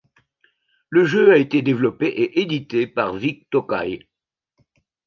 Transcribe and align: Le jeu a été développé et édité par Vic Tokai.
Le 0.89 1.05
jeu 1.05 1.31
a 1.31 1.37
été 1.37 1.61
développé 1.61 2.07
et 2.07 2.39
édité 2.41 2.87
par 2.87 3.13
Vic 3.13 3.47
Tokai. 3.51 4.09